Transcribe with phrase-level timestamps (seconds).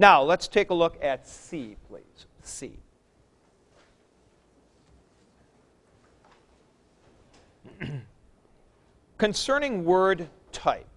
[0.00, 2.24] Now, let's take a look at C, please.
[2.42, 2.78] C.
[9.18, 10.88] Concerning word type,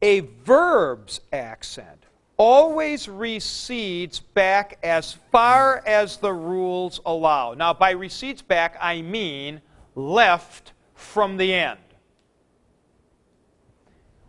[0.00, 2.04] a verb's accent
[2.36, 7.54] always recedes back as far as the rules allow.
[7.54, 9.62] Now, by recedes back, I mean
[9.96, 11.80] left from the end.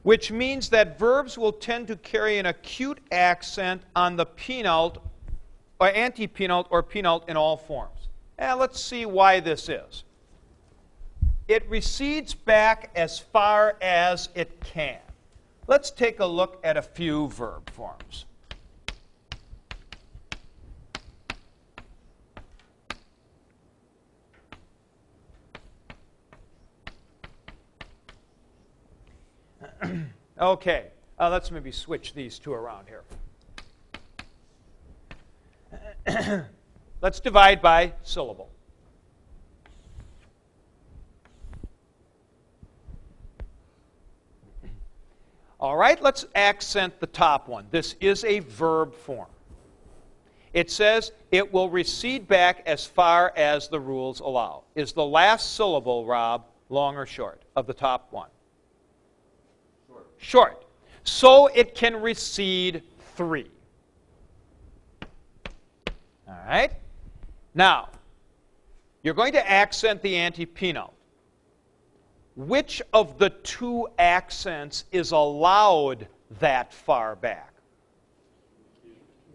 [0.10, 4.98] Which means that verbs will tend to carry an acute accent on the penult
[5.80, 8.08] or antepenult or penult in all forms.
[8.40, 10.06] And let's see why this is.
[11.48, 14.98] It recedes back as far as it can.
[15.68, 18.26] Let's take a look at a few verb forms.
[30.40, 30.88] Okay,
[31.20, 33.04] uh, let's maybe switch these two around here.
[37.02, 38.50] let's divide by syllable.
[45.60, 47.66] All right, let's accent the top one.
[47.70, 49.28] This is a verb form.
[50.54, 54.64] It says it will recede back as far as the rules allow.
[54.74, 58.30] Is the last syllable, Rob, long or short of the top one?
[60.20, 60.64] Short.
[61.04, 62.84] So it can recede
[63.16, 63.50] three.
[66.28, 66.72] All right?
[67.56, 67.90] Now,
[69.02, 70.92] you're going to accent the antepenult
[72.40, 76.08] which of the two accents is allowed
[76.40, 77.54] that far back?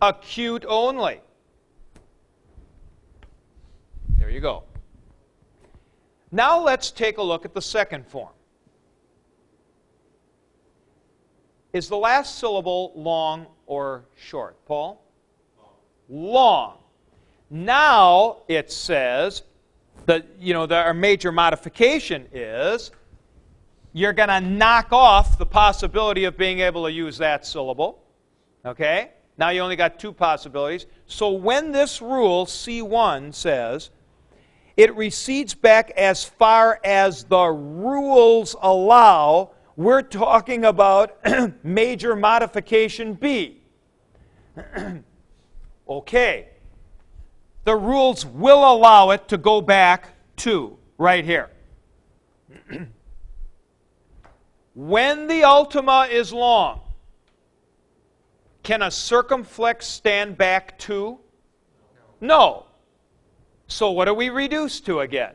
[0.00, 1.20] Acute only.
[4.18, 4.62] There you go.
[6.32, 8.32] Now let's take a look at the second form.
[11.74, 15.04] Is the last syllable long or short, Paul?
[16.08, 16.32] Long.
[16.32, 16.78] long.
[17.50, 19.42] Now it says
[20.06, 22.92] that, you know, the, our major modification is
[23.92, 28.02] you're going to knock off the possibility of being able to use that syllable.
[28.64, 29.10] Okay?
[29.36, 30.86] Now you only got two possibilities.
[31.06, 33.90] So when this rule, C1, says,
[34.76, 41.18] it recedes back as far as the rules allow, we're talking about
[41.64, 43.60] major modification B.
[45.88, 46.48] okay
[47.64, 51.50] the rules will allow it to go back to right here.
[54.74, 56.80] when the ultima is long,
[58.62, 61.18] can a circumflex stand back to?
[62.20, 62.66] No.
[63.66, 65.34] So what are we reduced to again?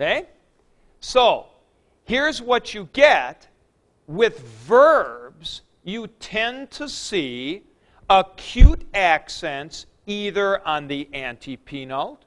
[0.00, 0.28] Okay?
[1.00, 1.46] So,
[2.04, 3.46] here's what you get
[4.06, 7.64] with verbs you tend to see
[8.08, 12.18] acute accents either on the antepenult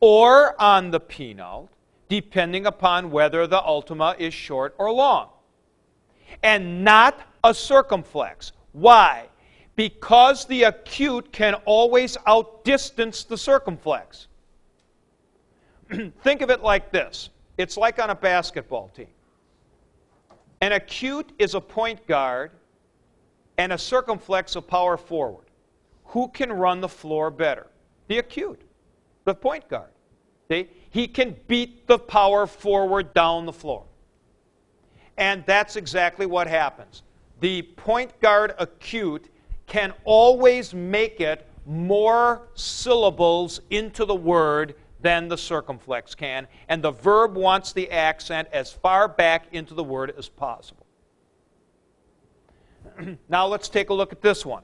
[0.00, 1.68] or on the penult,
[2.10, 5.30] depending upon whether the ultima is short or long.
[6.42, 8.52] And not a circumflex.
[8.72, 9.28] Why?
[9.76, 14.28] Because the acute can always outdistance the circumflex.
[16.22, 19.08] Think of it like this it's like on a basketball team.
[20.60, 22.52] An acute is a point guard
[23.58, 25.44] and a circumflex of power forward.
[26.06, 27.66] Who can run the floor better?
[28.08, 28.62] The acute,
[29.24, 29.90] the point guard.
[30.48, 30.68] See?
[30.90, 33.84] He can beat the power forward down the floor.
[35.16, 37.02] And that's exactly what happens.
[37.40, 39.28] The point guard acute
[39.66, 46.90] can always make it more syllables into the word than the circumflex can, and the
[46.90, 50.86] verb wants the accent as far back into the word as possible.
[53.28, 54.62] now let's take a look at this one.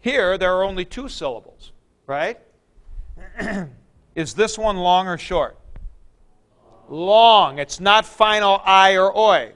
[0.00, 1.72] Here, there are only two syllables,
[2.06, 2.40] right?
[4.14, 5.58] Is this one long or short?
[6.88, 7.58] Long.
[7.58, 9.52] It's not final I or oi.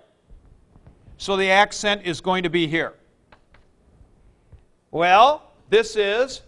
[1.16, 2.93] So the accent is going to be here.
[4.90, 6.43] Well, this is,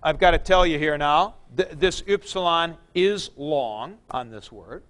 [0.00, 4.82] I've got to tell you here now, th- this upsilon is long on this word.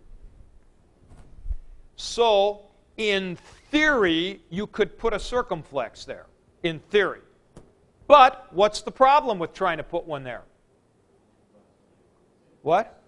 [1.97, 2.63] So,
[2.97, 3.37] in
[3.71, 6.27] theory, you could put a circumflex there.
[6.63, 7.21] In theory.
[8.07, 10.43] But what's the problem with trying to put one there?
[12.63, 13.03] What?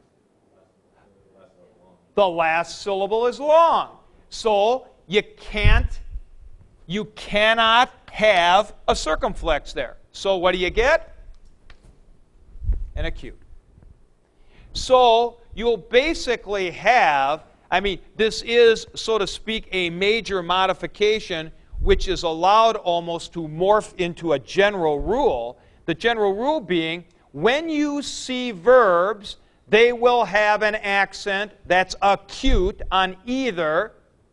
[2.14, 3.98] The last syllable is long.
[4.28, 6.00] So you can't,
[6.86, 9.96] you cannot have a circumflex there.
[10.12, 11.16] So what do you get?
[12.94, 13.41] An acute.
[14.72, 22.06] So you'll basically have I mean, this is, so to speak, a major modification which
[22.06, 25.58] is allowed almost to morph into a general rule.
[25.86, 29.38] The general rule being when you see verbs,
[29.68, 33.92] they will have an accent that's acute on either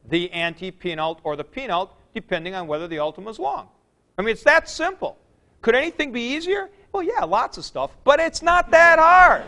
[0.10, 3.70] the antepenult or the penult, depending on whether the ultima is long.
[4.18, 5.18] I mean, it's that simple.
[5.62, 6.70] Could anything be easier?
[6.92, 9.44] Well, yeah, lots of stuff, but it's not that hard.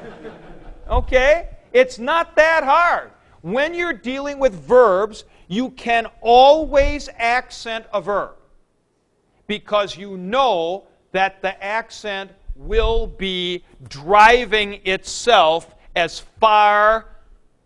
[0.92, 1.50] Okay?
[1.74, 3.12] It's not that hard.
[3.42, 8.36] When you're dealing with verbs, you can always accent a verb
[9.48, 17.08] because you know that the accent will be driving itself as far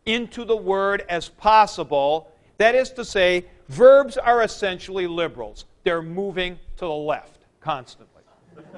[0.05, 2.31] into the word as possible.
[2.57, 5.65] That is to say, verbs are essentially liberals.
[5.83, 8.23] They're moving to the left constantly,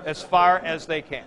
[0.06, 1.26] as far as they can.